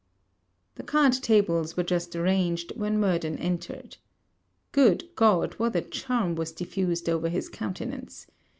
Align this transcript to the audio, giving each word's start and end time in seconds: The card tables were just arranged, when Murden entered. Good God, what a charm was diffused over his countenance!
The 0.77 0.83
card 0.83 1.13
tables 1.13 1.77
were 1.77 1.83
just 1.83 2.15
arranged, 2.15 2.71
when 2.75 2.97
Murden 2.99 3.37
entered. 3.37 3.97
Good 4.71 5.07
God, 5.13 5.53
what 5.59 5.75
a 5.75 5.81
charm 5.81 6.33
was 6.33 6.51
diffused 6.51 7.07
over 7.07 7.29
his 7.29 7.47
countenance! 7.49 8.25